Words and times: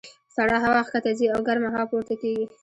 سړه 0.35 0.57
هوا 0.63 0.79
ښکته 0.87 1.11
ځي 1.19 1.25
او 1.33 1.39
ګرمه 1.47 1.69
هوا 1.73 1.83
پورته 1.91 2.15
کېږي. 2.21 2.45